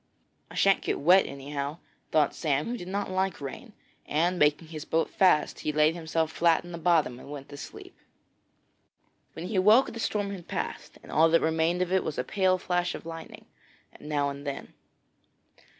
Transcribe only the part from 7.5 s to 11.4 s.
sleep. When he awoke the storm had passed, and all